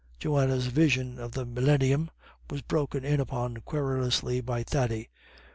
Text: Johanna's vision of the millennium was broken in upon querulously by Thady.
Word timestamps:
Johanna's 0.17 0.65
vision 0.65 1.19
of 1.19 1.33
the 1.33 1.45
millennium 1.45 2.09
was 2.49 2.63
broken 2.63 3.05
in 3.05 3.19
upon 3.19 3.57
querulously 3.57 4.41
by 4.41 4.63
Thady. 4.63 5.09